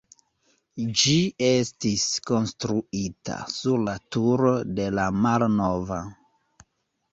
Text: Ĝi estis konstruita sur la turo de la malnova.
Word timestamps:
Ĝi 1.01 1.17
estis 1.47 2.05
konstruita 2.31 3.37
sur 3.59 3.85
la 3.91 3.95
turo 4.19 4.57
de 4.81 4.89
la 4.97 5.07
malnova. 5.29 6.03